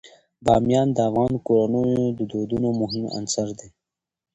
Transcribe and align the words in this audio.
بامیان 0.45 0.87
د 0.93 0.97
افغان 1.09 1.33
کورنیو 1.47 2.15
د 2.17 2.19
دودونو 2.31 2.69
مهم 2.81 3.03
عنصر 3.17 3.47
دی. 3.59 3.69